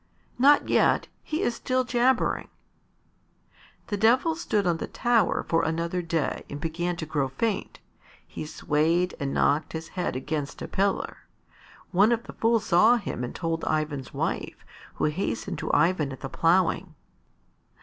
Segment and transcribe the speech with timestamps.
[0.39, 2.47] "Not yet; he is still jabbering."
[3.89, 7.77] The Devil stood on the tower for another day and began to grow faint.
[8.25, 11.17] He swayed and knocked his head against a pillar.
[11.91, 16.21] One of the fools saw him and told Ivan's wife, who hastened to Ivan at
[16.21, 16.95] the ploughing.